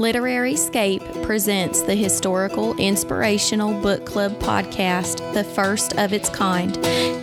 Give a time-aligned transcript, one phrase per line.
[0.00, 6.74] Literary Scape presents the historical inspirational book club podcast, the first of its kind.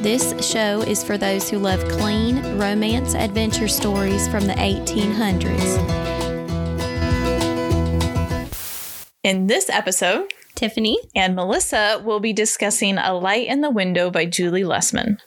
[0.04, 5.74] This show is for those who love clean romance adventure stories from the 1800s.
[9.23, 10.98] In this episode, Tiffanie.
[11.16, 15.18] and Melissa will be discussing A Light in the Window by Julie Lessman.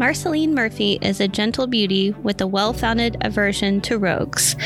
[0.00, 4.56] Marceline Murphy is a gentle beauty with a well founded aversion to rogues.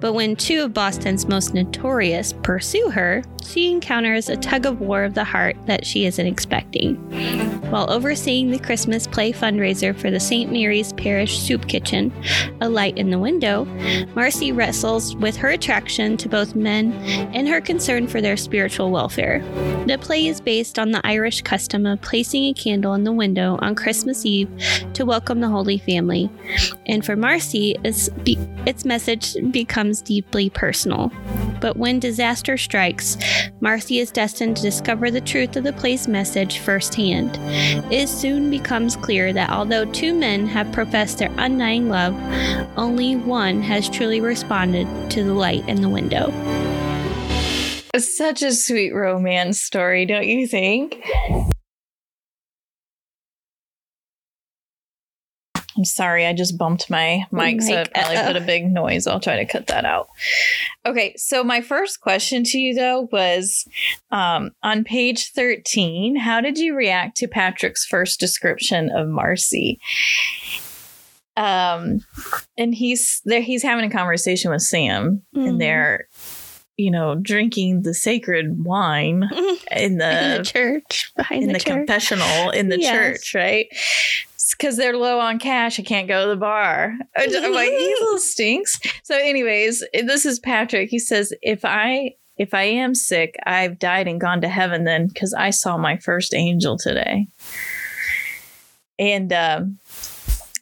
[0.00, 5.04] But when two of Boston's most notorious pursue her, she encounters a tug of war
[5.04, 6.98] of the heart that she isn't expecting.
[7.72, 10.52] While overseeing the Christmas play fundraiser for the St.
[10.52, 12.12] Mary's Parish Soup Kitchen,
[12.60, 13.64] A Light in the Window,
[14.14, 16.92] Marcy wrestles with her attraction to both men
[17.34, 19.38] and her concern for their spiritual welfare.
[19.86, 23.58] The play is based on the Irish custom of placing a candle in the window
[23.62, 24.50] on Christmas Eve
[24.92, 26.30] to welcome the Holy Family.
[26.84, 31.10] And for Marcy, its, be- its message becomes deeply personal.
[31.62, 33.16] But when disaster strikes,
[33.60, 37.38] Marcy is destined to discover the truth of the play's message firsthand.
[37.90, 42.14] It soon becomes clear that although two men have professed their undying love,
[42.76, 46.32] only one has truly responded to the light in the window.
[47.98, 50.98] Such a sweet romance story, don't you think?
[55.82, 59.08] I'm sorry, I just bumped my mic, so it Mic, probably put a big noise.
[59.08, 60.10] I'll try to cut that out.
[60.86, 63.66] Okay, so my first question to you though was
[64.12, 69.80] um, on page 13, how did you react to Patrick's first description of Marcy?
[71.36, 72.04] Um,
[72.56, 75.48] and he's there, he's having a conversation with Sam, Mhm.
[75.48, 76.06] and they're,
[76.76, 79.28] you know, drinking the sacred wine
[79.72, 82.92] in the, in the church, behind in the, the, confessional in the Yes.
[82.94, 83.66] church, right?
[84.56, 86.94] Because they're low on cash, I can't go to the bar.
[87.16, 88.78] I'm like, he little stinks.
[89.02, 90.88] So, anyways, this is Patrick.
[90.90, 95.08] He says, "If I if I am sick, I've died and gone to heaven then,
[95.08, 97.26] because I saw my first angel today."
[98.98, 99.78] And um,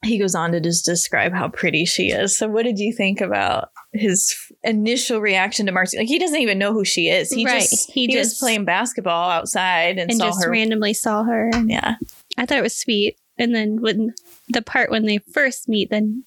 [0.04, 2.36] he goes on to just describe how pretty she is.
[2.38, 5.98] So, what did you think about his initial reaction to Marcy?
[5.98, 7.30] Like, he doesn't even know who she is.
[7.30, 7.60] He Right.
[7.60, 10.50] just He he, was just- playing basketball outside and, and just her.
[10.50, 11.50] randomly saw her.
[11.66, 11.96] Yeah,
[12.38, 13.16] I thought it was sweet.
[13.40, 14.14] And then when
[14.48, 16.24] the part when they first meet, then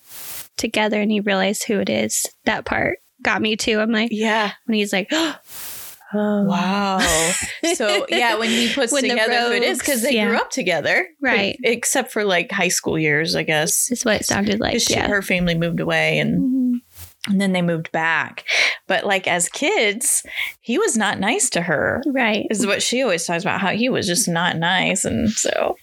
[0.58, 3.80] together, and he realized who it is, that part got me too.
[3.80, 4.52] I'm like, yeah.
[4.66, 5.36] when he's like, oh,
[6.14, 7.00] Wow.
[7.74, 10.38] so yeah, when he puts When the together who it is, because they rogues, grew
[10.38, 11.58] up together, Right.
[11.64, 13.90] Except for like high school years, I guess.
[13.92, 14.80] Is what it sounded like.
[14.80, 15.08] she- Yeah.
[15.08, 16.82] her family moved away, and Mhm.
[17.30, 18.44] and then they moved back.
[18.88, 20.24] But like as kids,
[20.62, 22.04] he was not nice to her.
[22.06, 22.46] Right.
[22.52, 25.76] Is what she always talks about how he was just not nice, and so.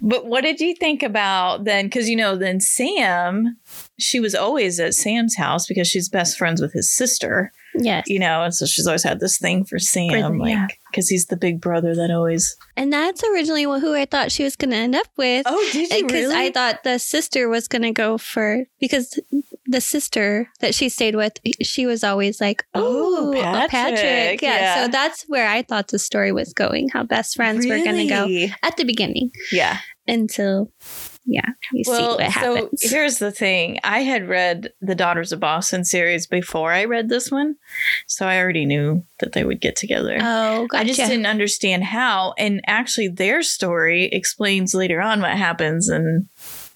[0.00, 1.86] But what did you think about then?
[1.86, 3.56] Because you know, then Sam,
[3.98, 8.04] she was always at Sam's house because she's best friends with his sister Yes.
[8.08, 10.16] you know, and so she's always had this thing for Sam, For-
[10.48, 10.62] yeah.
[10.62, 12.56] like because he's the big brother that always.
[12.76, 15.44] And that's originally who I thought she was going to end up with.
[15.46, 16.06] Oh, did you?
[16.06, 19.20] Because I thought the sister was going to go for, because
[19.66, 24.42] the sister that she stayed with, she was always like, Oh, Patrick, Patrick.
[24.42, 24.58] Yeah.
[24.60, 24.84] yeah.
[24.84, 28.06] So that's where I thought the story was going, how best friends were going to
[28.06, 29.78] go at the beginning Yeah.
[30.06, 30.72] until,
[31.30, 35.40] yeah, you see Well, what so here's the thing: I had read the Daughters of
[35.40, 37.56] Boston series before I read this one,
[38.06, 40.18] so I already knew that they would get together.
[40.22, 40.82] oh, gotcha.
[40.82, 46.28] I just didn't understand how, and actually, their story explains later on what happens in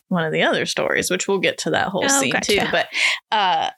[0.09, 2.61] one of the other stories, which we'll get to that whole Oh, scene too.
[2.71, 2.89] But,
[3.31, 3.71] uh,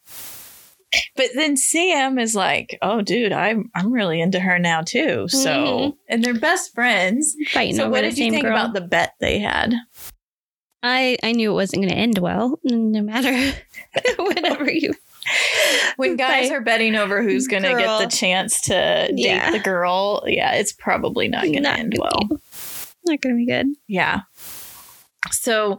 [1.16, 5.50] but then Sam is like, "Oh, dude, I'm I'm really into her now too." So,
[5.50, 5.96] Mhm.
[6.08, 7.34] and they're best friends.
[7.52, 8.52] Fighting So, what did you think girl.
[8.52, 9.74] about the bet they had?
[10.84, 13.32] I, I knew it wasn't going to end well, no matter
[14.18, 14.92] whatever you.
[15.96, 18.72] when guys are betting over who's going to get the chance to
[19.08, 19.50] date Yeah.
[19.50, 22.20] the girl, yeah, it's probably not going to end well.
[23.06, 23.68] Not going to be good.
[23.88, 24.20] Yeah.
[25.30, 25.78] So,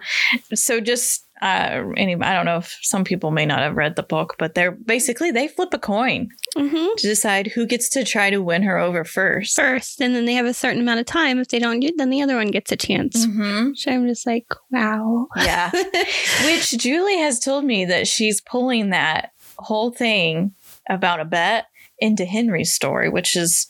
[0.55, 4.03] so just uh, any, I don't know if some people may not have read the
[4.03, 6.95] book, but they're basically they flip a coin Mm-hmm.
[6.97, 9.57] to decide who gets to try to win her over first.
[9.57, 11.37] First, and then they have a certain amount of time.
[11.39, 13.25] If they don't do, then the other one gets a chance.
[13.25, 15.27] hmm So I'm just like, wow.
[15.35, 15.69] Yeah.
[16.45, 20.53] Which Julie has told me that she's pulling that whole thing
[20.89, 21.65] about a bet
[21.99, 23.67] into Henry's story, which is,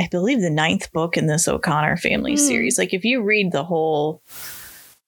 [0.00, 2.38] I believe, the ninth book in this O'Connor family Mm.
[2.38, 2.78] series.
[2.78, 4.22] Like, if you read the whole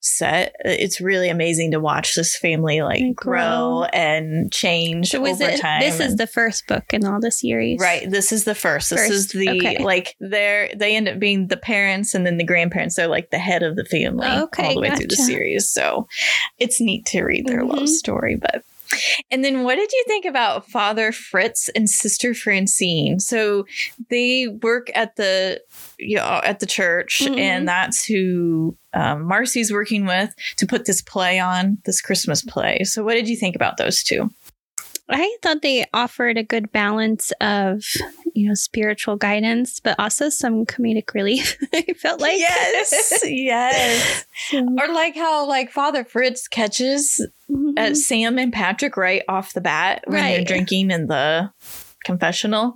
[0.01, 3.39] set, it's really amazing to watch this family like And grow.
[3.39, 3.85] grow.
[3.93, 5.61] and change So over it?
[5.61, 5.81] time.
[5.81, 8.09] This is the first book in all the series, Right.
[8.11, 8.91] This is the first.
[8.91, 9.83] This is the okay.
[9.83, 12.95] like they're they end up being the parents and then the grandparents.
[12.97, 15.69] They're like the head of the family Okay, all the way through the series.
[15.71, 16.07] So
[16.59, 17.89] it's neat to read their love Mhm.
[17.89, 18.37] story.
[18.37, 18.63] But
[19.31, 23.19] And then what did you think about Father Fritz and Sister Francine?
[23.21, 23.67] So
[24.11, 25.61] they work at the
[25.99, 27.39] you know, at the church Mhm.
[27.39, 32.85] and that's who um, Marcy's working with to put this play on, this Christmas play.
[32.85, 34.31] So what did you think about those two?
[35.11, 37.83] I thought they offered a good balance of,
[38.35, 41.57] you know, spiritual guidance, but also some comedic relief.
[41.75, 44.25] I felt like yes, yes.
[44.51, 47.79] So, Or like how like Father Fritz catches mhm.
[47.79, 51.51] uh, Sam and Patrick right off the bat when they're drinking in the
[52.05, 52.75] confessional,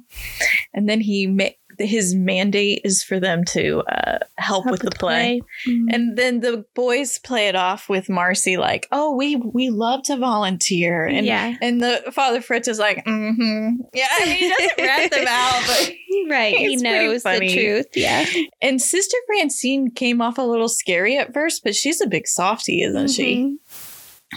[0.75, 1.49] and then he ma-
[1.83, 5.41] his mandate is for them to uh, help, Help with the play.
[5.67, 5.87] Mhm.
[5.91, 10.17] And then the boys play it off with Marcy, like, "Oh, we we love to
[10.17, 15.27] volunteer," and yeah, and the Father Fritz is like, "Mm-hmm, yeah." He doesn't rat them
[15.29, 15.93] out, but
[16.31, 16.55] right.
[16.57, 17.87] He knows the truth.
[17.95, 18.25] Yeah,
[18.61, 22.83] and Sister Francine came off a little scary at first, but she's a big softie,
[22.83, 23.57] isn't she?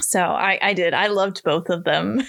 [0.02, 0.94] So I, I did.
[0.94, 2.22] I loved both of them.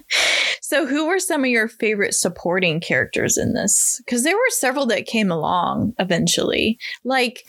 [0.62, 4.00] so, who were some of your favorite supporting characters in this?
[4.04, 6.78] Because there were several that came along eventually.
[7.04, 7.44] Like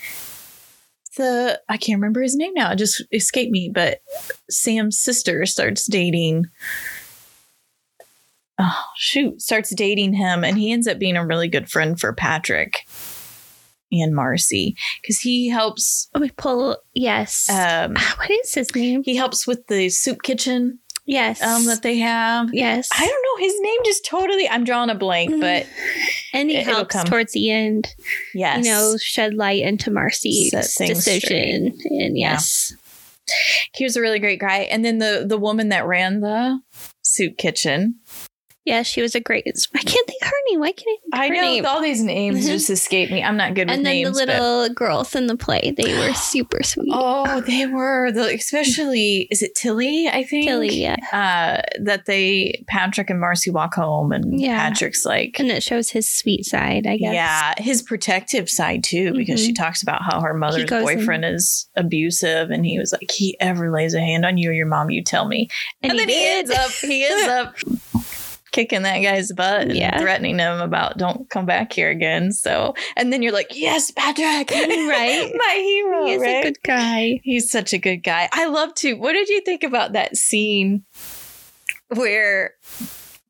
[1.18, 2.72] the, I can't remember his name now.
[2.72, 3.72] It just escaped me.
[3.74, 4.00] But
[4.50, 6.46] Sam's sister starts dating.
[8.60, 9.42] Oh, shoot.
[9.42, 10.44] Starts dating him.
[10.44, 12.80] And he ends up being a really good friend for Patrick
[14.02, 16.10] and Marcy because he helps.
[16.20, 16.78] We pull.
[16.94, 17.50] Yes.
[17.50, 19.04] Um, what is his name?
[19.04, 21.42] he helps with the soup kitchen Yes.
[21.44, 22.50] um, that they have.
[22.54, 22.88] yes.
[22.94, 23.10] I don't
[23.40, 23.80] know his name.
[23.84, 25.42] Just totally, I'm drawing a blank, Mhm.
[25.42, 25.68] but
[26.32, 27.90] and he it'll helps towards the end.
[28.34, 31.78] yes, You know, shed light into Marcy's decision.
[31.90, 32.32] And Yeah.
[32.34, 32.74] yes.
[33.74, 34.60] he was a really great guy.
[34.60, 36.60] And then the the woman that ran the
[37.02, 37.96] soup kitchen.
[38.66, 39.46] Yeah, she was a great.
[39.48, 40.60] I can't think of her name.
[40.62, 41.20] Why can't I?
[41.20, 41.66] Think I know name?
[41.66, 42.48] all these names Mhm.
[42.48, 43.22] just escape me.
[43.22, 44.08] I'm not good with names.
[44.08, 46.90] and then the but- little girls in the play, they were super sweet.
[46.94, 50.08] oh, they were the especially is it Tilly?
[50.08, 50.96] I think Tilly, yeah.
[51.12, 54.70] Uh, that they Patrick and Marcy walk home, and Yeah.
[54.70, 55.40] Patrick's like.
[55.40, 57.14] And it shows his sweet side, I guess.
[57.14, 59.58] Yeah, his protective side too, because she Mhm.
[59.58, 63.72] talks about how her mother's in- boyfriend is abusive, and he was like, "He ever
[63.72, 65.50] lays a hand on you or your mom, you tell me."
[65.82, 66.38] And, And, he then he did.
[66.38, 67.56] ends up, he ends up
[68.54, 70.00] kicking that guy's butt and Yeah.
[70.00, 74.50] threatening him about "Don't come back here again." So, and then you're like, "Yes, Patrick,
[74.52, 75.30] Right.
[75.36, 76.38] my hero." He's right?
[76.38, 77.20] a good guy.
[77.24, 78.30] He's such a good guy.
[78.32, 78.94] I love to.
[78.94, 80.86] What did you think about that scene
[81.90, 82.54] where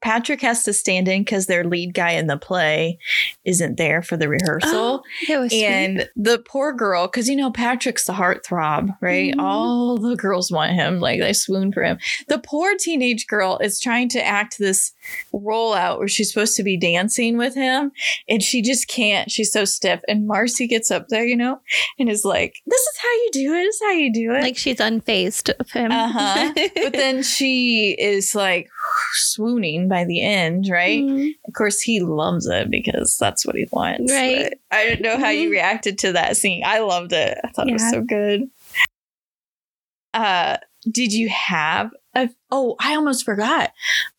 [0.04, 3.00] Patrick has to stand in because their lead guy in the play
[3.46, 5.04] isn't there for the rehearsal?
[5.30, 5.64] Oh, was sweet.
[5.64, 9.34] And the poor girl, because you know Patrick's the heartthrob, right?
[9.34, 9.42] Mhm.
[9.42, 12.00] All the girls want him, like they swoon for him.
[12.28, 14.92] The poor teenage girl is trying to act this
[15.32, 17.94] role out where she's supposed to be dancing with him,
[18.28, 19.32] and she just can't.
[19.32, 20.02] She's so stiff.
[20.10, 21.62] And Marcy gets up there, you know,
[21.98, 23.64] and is like, "This is how you do it.
[23.64, 25.92] This is how you do it." like she's unfazed of him.
[25.92, 26.52] Uh-huh.
[26.76, 28.70] but then she is like
[29.14, 31.02] swooning by the end, right?
[31.04, 31.32] Mhm.
[31.48, 34.12] Of course, he loves it because that's what he wants.
[34.12, 34.54] Right.
[34.72, 35.52] I don't know how you Mhm.
[35.52, 36.64] reacted to that scene.
[36.66, 37.38] I loved it.
[37.44, 38.50] I thought it was so good.
[40.14, 40.58] Uh,
[40.92, 42.30] did you have a?
[42.52, 43.72] Oh, I almost forgot.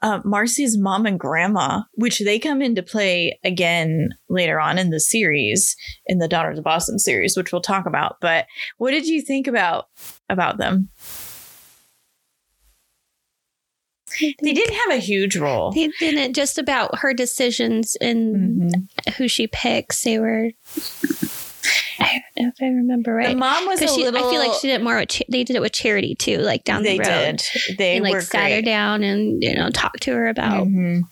[0.02, 4.98] Uh, Marcy's mom and grandma, which they come into play again later on in the
[4.98, 8.16] series, in the Daughters of Boston series, which we'll talk about.
[8.20, 8.46] But
[8.78, 9.86] what did you think about
[10.28, 10.88] about them?
[14.42, 15.72] They didn't have a huge role.
[15.72, 19.14] They didn't just about her decisions and Mhm.
[19.16, 20.02] who she picks.
[20.02, 20.50] They were.
[21.98, 23.36] I don't know if I remember The right.
[23.36, 24.26] mom was a Because little.
[24.26, 24.96] I feel like she did more.
[24.96, 27.08] With cha- they did it with charity too, like down they the road.
[27.08, 27.78] They did.
[27.78, 31.02] They They like sat her down and you know talked to her about Mhm.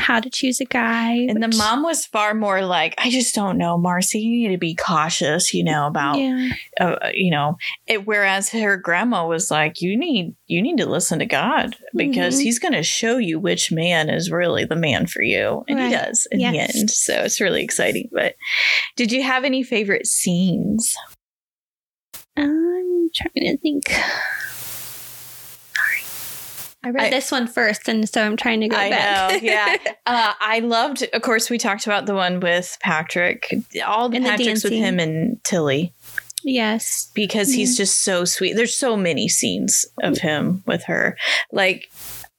[0.00, 1.12] How to choose a guy.
[1.12, 4.20] And the mom was far more like, I just don't know, Marcy.
[4.20, 7.56] You need to be cautious, you know, about, yeah, uh, you know.
[7.86, 12.38] It, whereas her grandma was like, you need, you need to listen to God because
[12.38, 12.42] Mhm.
[12.42, 15.90] He's going to show you which man is really the man for you, and He
[15.90, 16.90] does in the end.
[16.90, 18.08] So it's really exciting.
[18.12, 18.34] But
[18.96, 20.94] did you have any favorite scenes?
[22.36, 23.84] I'm trying to think.
[26.82, 29.30] I read I- this one first, and so I'm trying to go I back.
[29.32, 29.76] know, yeah.
[30.06, 33.46] Uh, I loved, of course, we talked about the one with Patrick,
[33.86, 35.92] all the And the Patricks with him and Tilly.
[36.42, 38.54] yes, because he's just so sweet.
[38.54, 41.16] There's so many scenes of him with her.
[41.52, 41.90] Like,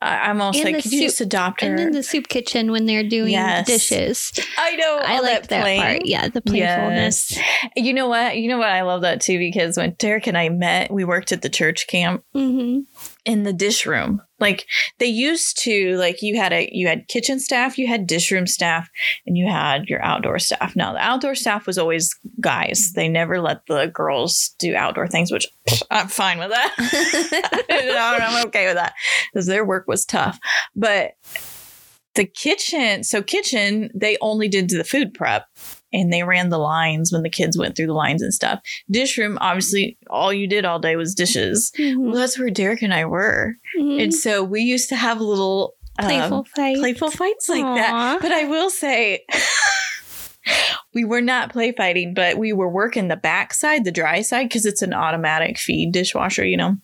[0.04, 1.68] I'm almost And like, the could you soup- just adopt her?
[1.70, 3.68] and in the soup kitchen when they're doing Yes.
[3.68, 4.32] dishes.
[4.58, 5.00] I know.
[5.04, 5.82] I like that, playing.
[5.82, 6.06] part.
[6.06, 7.38] Yeah, the playfulness.
[7.78, 8.36] You know what?
[8.38, 8.70] You know what?
[8.70, 11.86] I love that too because when Derek and I met, we worked at the church
[11.88, 12.80] camp hmm
[13.24, 14.68] in the dish room Like
[14.98, 18.48] they used to like you had a you had kitchen staff, you had dish room
[18.48, 18.90] staff,
[19.26, 20.76] and you had your outdoor staff.
[20.76, 22.94] Now the outdoor staff was always guys.
[22.94, 25.48] They never let the girls do outdoor things, which
[25.90, 26.74] I'm fine with that.
[28.22, 28.94] I'm okay with that
[29.32, 30.40] because their work was tough.
[30.76, 31.14] But
[32.16, 35.46] the kitchen, so kitchen, they only did the food prep
[35.94, 38.60] and they ran the lines when the kids went through the lines and stuff.
[38.90, 41.72] Dish room, obviously, all you did all day was dishes.
[41.80, 43.56] Well, that's where Derek and I were.
[43.80, 44.04] Mhm.
[44.04, 46.78] And so we used to have little um, Playful fight.
[46.78, 47.76] playful fights like Aw.
[47.76, 48.22] that.
[48.22, 49.26] But I will say,
[50.94, 54.44] we were not play fighting, but we were working the back side, the dry side,
[54.50, 56.78] because it's an automatic feed dishwasher, you know.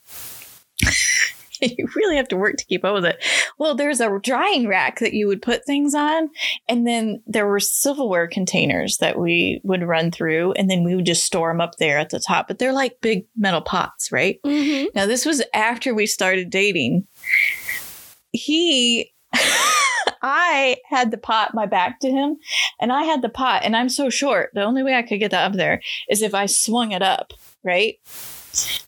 [1.62, 3.24] you really have to work to keep up with it.
[3.58, 6.30] Well, there's a drying rack that you would put things on,
[6.68, 11.06] and then there were silverware containers that we would run through, and then we would
[11.06, 12.48] just store them up there at the top.
[12.48, 14.40] But they're like big metal pots, right?
[14.46, 14.88] Mhm.
[14.96, 17.08] Now, this was after we started dating.
[18.32, 19.14] He,
[20.22, 22.38] I had the pot my back to him,
[22.80, 24.52] and I had the pot, and I'm so short.
[24.54, 27.34] The only way I could get that up there is if I swung it up,
[27.64, 27.96] right?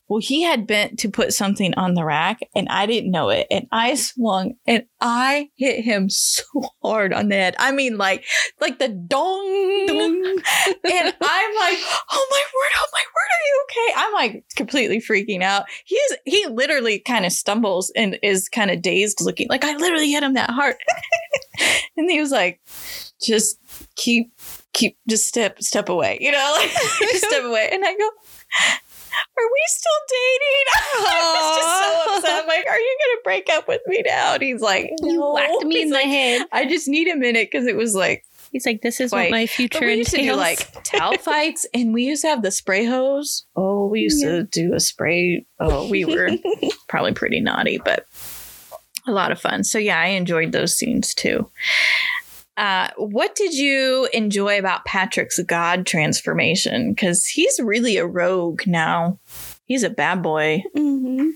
[0.08, 3.46] Well, he had bent to put something on the rack, and I didn't know it.
[3.50, 6.42] And I swung, and I hit him so
[6.82, 7.54] hard on the head.
[7.58, 8.24] I mean, like,
[8.60, 11.78] like the dong, and I'm like,
[12.10, 13.94] oh my word, oh my word, are you okay?
[13.96, 15.64] I'm like completely freaking out.
[15.84, 20.10] He's he literally kind of stumbles and is kind of dazed looking like I literally
[20.10, 20.76] hit him that hard.
[21.96, 22.60] and he was like,
[23.22, 23.58] just
[23.96, 24.32] keep
[24.72, 27.68] keep just step step away, you know, like just step away.
[27.72, 28.10] And I go,
[29.38, 30.66] Are we still dating?
[31.08, 32.42] I was just so upset.
[32.42, 34.34] I'm like, Are you gonna break up with me now?
[34.34, 36.46] And he's like, You whacked me in He's the head.
[36.52, 39.26] I just need a minute because it was like He's like, this is Quite.
[39.26, 42.28] what my but future we used to do like towel fights, and we used to
[42.28, 43.46] have the spray hose.
[43.54, 45.46] Oh, we used to do a spray.
[45.60, 46.30] Oh, we were
[46.88, 48.06] probably pretty naughty, but
[49.06, 49.62] a lot of fun.
[49.62, 51.48] So yeah, I enjoyed those scenes too.
[52.60, 56.92] Uh, what did you enjoy about Patrick's God transformation?
[56.92, 59.18] Because he's really a rogue now.
[59.64, 60.62] He's a bad boy.
[60.76, 61.30] Mhm.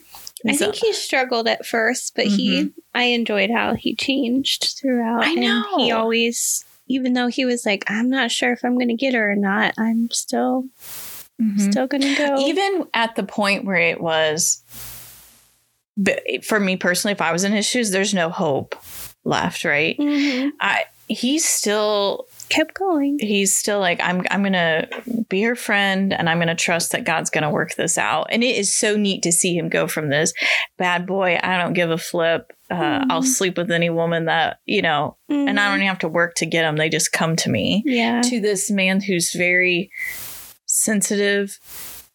[0.47, 5.25] I think he struggled at first, but he, I enjoyed how he changed throughout.
[5.25, 5.77] I and know.
[5.79, 9.15] he always, even though he was like, I'm not sure if I'm going to get
[9.15, 10.65] her or not, I'm still,
[11.41, 11.71] Mhm.
[11.73, 12.39] still going to go.
[12.47, 14.63] even at the point where it was
[15.97, 18.75] but for me personally if i was in his shoes there's no hope
[19.25, 20.51] left right Mhm.
[20.61, 23.19] i he's still kept going.
[23.21, 24.87] he's still like i'm i'm gonna
[25.29, 28.57] be her friend and i'm gonna trust that god's gonna work this out and it
[28.57, 30.33] is so neat to see him go from this
[30.79, 33.27] bad boy i don't give a flip uh, i'll Mhm.
[33.27, 35.67] sleep with any woman that you know and i Mhm.
[35.69, 38.23] don't even have to work to get them they just come to me Yeah.
[38.23, 39.91] to this man who's very
[40.67, 41.59] sensitive,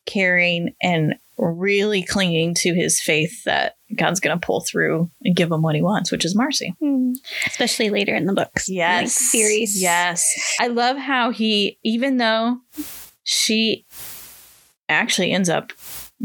[0.05, 5.51] caring, and really clinging to his faith that God's going to pull through and give
[5.51, 6.73] him what he wants, which is Marcy.
[6.81, 7.15] Mm.
[7.47, 8.69] Especially later in the books.
[8.69, 9.17] Yes.
[9.17, 9.81] the series.
[9.81, 10.25] Yes.
[10.59, 12.57] I love how he, even though
[13.23, 13.85] she
[14.87, 15.71] actually ends up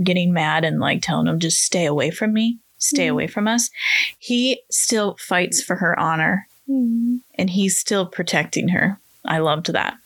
[0.03, 3.11] getting mad and like telling him, just stay away from me, stay Mhm.
[3.13, 3.71] away from us,
[4.19, 7.21] he still fights for her honor Mm.
[7.37, 8.99] and he's still protecting her.
[9.25, 9.97] I loved that.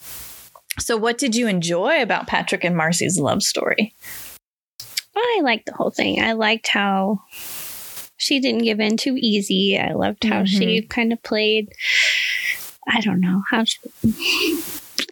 [0.81, 3.95] So, what did you enjoy about Patrick and Marcy's love story?
[5.39, 6.21] I liked the whole thing.
[6.21, 7.21] I liked how
[8.17, 9.79] she didn't give in too easy.
[9.79, 10.89] I loved how she mm-hmm.
[10.89, 11.69] kind of played.
[12.87, 13.65] I don't know how.
[13.65, 13.79] She,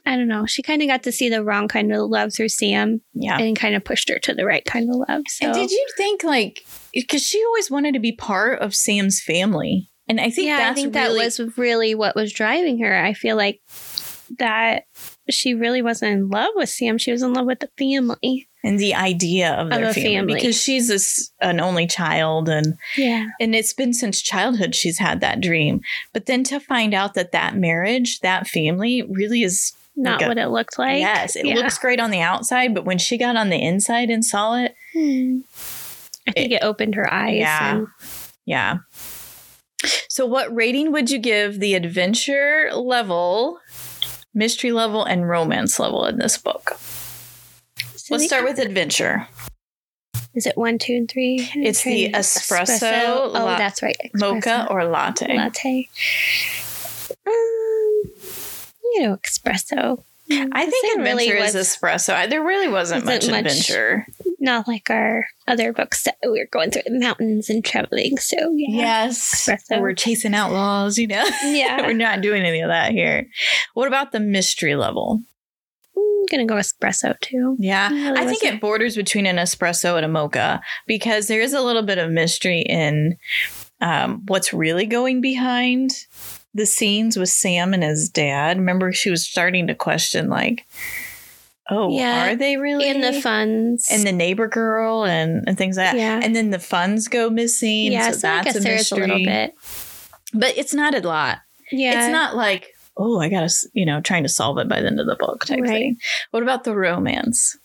[0.04, 0.46] I don't know.
[0.46, 3.38] She kind of got to see the wrong kind of love through Sam, Yeah.
[3.38, 5.22] and kind of pushed her to the right kind of love.
[5.28, 6.64] So And did you think, like,
[6.94, 9.90] because she always wanted to be part of Sam's family?
[10.08, 12.96] And I think yeah, that's I think really, that was really what was driving her.
[12.96, 13.60] I feel like
[14.38, 14.84] that
[15.28, 16.98] she really wasn't in love with Sam.
[16.98, 18.48] She was in love with the family.
[18.66, 20.34] And the idea of their a family, family.
[20.34, 23.28] because she's this, an only child and Yeah.
[23.40, 25.80] and it's been since childhood she's had that dream
[26.12, 30.28] but then to find out that that marriage that family really is Not Like a-
[30.28, 30.98] what it looked like.
[31.00, 31.54] yes it Yeah.
[31.54, 34.74] looks great on the outside but when she got on the inside and saw it
[34.92, 35.38] Hmm.
[36.28, 37.36] I think it, opened her eyes.
[37.38, 37.76] Yeah.
[37.76, 37.86] and-
[38.46, 38.78] Yeah.
[40.08, 43.60] So, what rating would you give the adventure level,
[44.34, 46.78] mystery level, and romance level in this book?
[48.10, 49.26] Let's start with adventure.
[50.34, 51.48] Is it one, two, and three?
[51.54, 53.96] I'm It's the trying- espresso, Oh, that's right.
[54.14, 55.34] Mocha or latte?
[55.36, 55.88] latte.
[57.26, 57.32] Um,
[58.84, 60.02] you know, espresso.
[60.28, 62.12] I think adventure really is was espresso.
[62.12, 64.06] I- There really wasn't Wasn't much much- adventure.
[64.40, 68.18] not like our other books that we were going through the mountains and traveling.
[68.18, 69.46] So yeah, Yes.
[69.48, 69.80] Espresso.
[69.80, 71.24] We're chasing outlaws, you know?
[71.44, 71.80] yeah.
[71.86, 73.26] We're not doing any of that here.
[73.74, 75.22] What about the mystery level?
[76.32, 77.56] I'm gonna go espresso too.
[77.58, 77.88] Yeah.
[77.90, 81.60] Really I think it borders between an espresso and a mocha because there is a
[81.60, 83.16] little bit of mystery in
[83.80, 85.90] um, what's really going behind
[86.54, 88.56] the scenes with Sam and his dad.
[88.56, 90.64] Remember, she was starting to question, like,
[91.70, 92.30] oh, Yeah.
[92.30, 92.88] are they really?
[92.88, 93.88] in the funds.
[93.90, 95.96] and the neighbor girl and, and things like that.
[95.98, 96.18] Yeah.
[96.22, 97.92] And then the funds go missing.
[97.92, 99.00] yeah, so so I that's guess a there's a mystery.
[99.06, 99.54] little bit.
[100.32, 101.38] But it's not a lot.
[101.70, 101.98] Yeah.
[102.04, 105.00] It's not like, oh, I gotta, you know, trying to solve it by the end
[105.00, 105.68] of the book type Right.
[105.68, 105.96] thing.
[106.30, 107.56] What about the romance?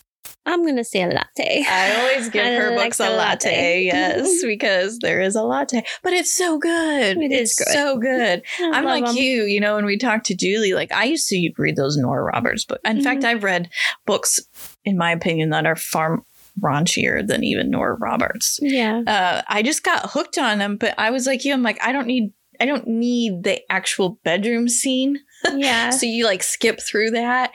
[0.45, 1.63] I'm gonna say a latte.
[1.69, 3.83] I always give I her books a latte, latte.
[3.85, 7.17] yes, because there is a latte, but it's so good.
[7.17, 7.73] It is it's good.
[7.73, 8.41] so good.
[8.59, 9.15] I I'm like like 'em.
[9.17, 12.23] you, you know, when we talked to Julie, like I used to read those Nora
[12.23, 12.81] Roberts books.
[12.85, 13.25] In fact, Mhm.
[13.25, 13.69] I've read
[14.07, 14.39] books,
[14.83, 16.23] in my opinion, that are far
[16.59, 18.59] raunchier than even Nora Roberts.
[18.61, 19.01] Yeah.
[19.07, 21.91] Uh, I just got hooked on them, but I was like you, I'm like, I
[21.91, 25.19] don't need, I don't need the actual bedroom scene.
[25.51, 25.89] Yeah.
[26.01, 27.51] So you like skip through that.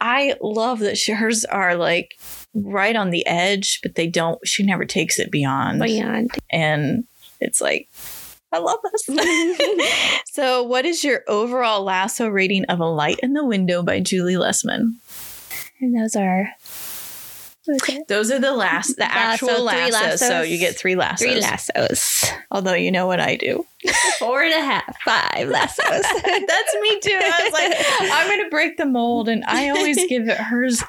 [0.00, 2.18] I love that she, hers are like
[2.52, 5.80] right on the edge, but they don't, she never takes it beyond.
[5.80, 6.32] Beyond.
[6.50, 7.04] And
[7.40, 7.88] it's like,
[8.52, 10.18] I love this.
[10.26, 14.34] so, what is your overall lasso rating of A Light in the Window by Julie
[14.34, 14.96] Lessman?
[15.80, 16.50] And those are
[17.88, 18.08] it?
[18.08, 21.20] Those are the last, the Lasso, actual three lassos, So, you get three lassos.
[21.26, 22.24] three lassos.
[22.50, 23.66] Although, you know what I do.
[24.18, 25.78] Four and a half, five lassos.
[25.86, 27.18] That's me too.
[27.20, 29.28] I was like, I'm going to break the mold.
[29.28, 30.82] And I always give it hers.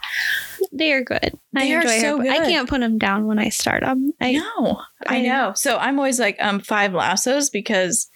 [0.71, 1.37] they are good.
[1.53, 2.29] They I are enjoy so her.
[2.29, 4.13] I can't put them down when I start them.
[4.19, 4.81] I know.
[5.07, 5.53] I I- know.
[5.55, 8.09] So I'm always like, um, five lassos because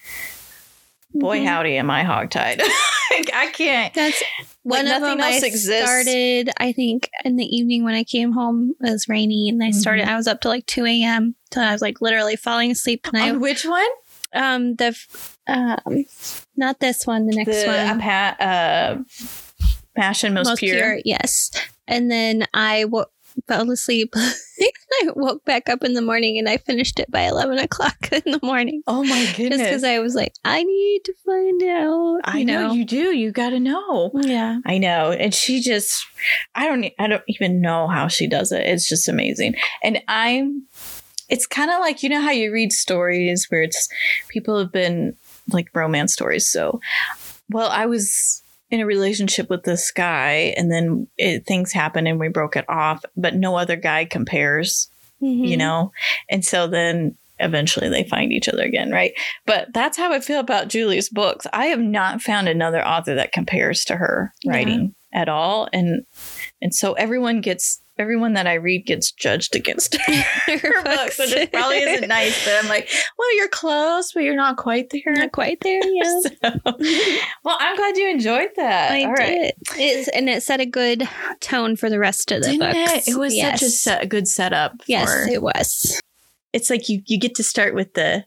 [1.14, 1.46] boy, Mhm.
[1.46, 2.60] howdy, am I hogtied.
[3.32, 3.94] I can't.
[3.94, 4.22] That's
[4.68, 5.26] Like, one of nothing them.
[5.26, 5.82] I exists.
[5.84, 6.50] started.
[6.58, 10.02] I think in the evening when I came home, it was rainy, and I started.
[10.02, 10.10] Mm-hmm.
[10.12, 11.34] I was up till like two a.m.
[11.50, 13.06] till I was like literally falling asleep.
[13.06, 13.86] And I On which one?
[14.32, 14.94] um the
[15.46, 16.04] um
[16.56, 18.00] not this one, the next the one.
[18.02, 19.02] apa- uh,
[19.94, 20.98] passion most, pure.
[21.04, 21.50] yes.
[21.88, 23.06] And then I wo-
[23.46, 24.14] fell asleep.
[24.16, 28.32] I woke back up in the morning and I finished it by eleven o'clock in
[28.32, 28.82] the morning.
[28.86, 29.62] Oh my Just goodness!
[29.62, 32.20] because I was like, I need to find out.
[32.24, 32.72] I you know.
[32.72, 33.14] you do.
[33.16, 34.10] You got to know.
[34.14, 34.58] yeah.
[34.64, 36.06] I know, and she just,
[36.54, 38.66] I don't, I don't even know how she does it.
[38.66, 40.66] It's just amazing, and I'm.
[41.28, 43.88] It's kind of like you know how you read stories where it's
[44.28, 45.16] people have been
[45.50, 46.48] like romance stories.
[46.48, 46.80] So,
[47.50, 52.18] well, I was in a relationship with this guy, and then it, things happen and
[52.18, 53.04] we broke it off.
[53.16, 54.88] But no other guy compares,
[55.22, 55.46] Mhm.
[55.48, 55.92] you know,
[56.28, 59.12] and so then eventually they find each other again, right?
[59.44, 61.46] But that's how I feel about Julie's books.
[61.52, 64.52] I have not found another author that compares to her Yeah.
[64.52, 66.04] writing at all, and
[66.60, 71.48] and so everyone gets everyone that I read gets judged against her, books, which is-
[71.50, 72.44] probably isn't nice.
[72.44, 75.02] But I'm like, well, you're close, but you're not quite there.
[75.14, 76.06] Not quite there yet.
[76.42, 76.72] So-
[77.44, 78.92] well, I'm glad you enjoyed that.
[78.92, 79.28] I All right.
[79.28, 79.54] did.
[79.76, 81.08] It's, and it set a good
[81.40, 83.06] tone for the rest of the Didn't books.
[83.08, 83.12] it?
[83.14, 83.60] It was Yes.
[83.60, 84.72] such a, set, a good setup.
[84.86, 86.00] Yes, for- it was.
[86.52, 88.24] it's like you you get to start with the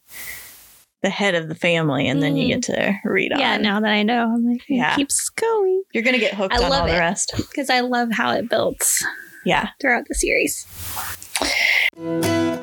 [1.02, 2.50] the head of the family and then you Mm.
[2.50, 3.40] get to read on.
[3.40, 4.94] Yeah, now that I know, I'm like, Yeah.
[4.94, 7.32] it keeps going You're gonna get hooked I on love all the rest.
[7.38, 9.06] because I love how it builds
[9.50, 9.70] Yeah.
[9.82, 10.68] throughout the series.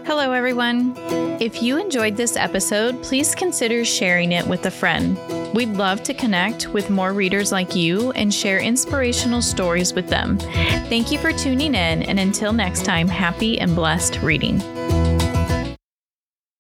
[0.07, 0.95] Hello, everyone.
[1.41, 5.19] If you enjoyed this episode, please consider sharing it with a friend.
[5.53, 10.39] We'd love to connect with more readers like you and share inspirational stories with them.
[10.89, 14.61] Thank you for tuning in, and until next time, happy and blessed reading.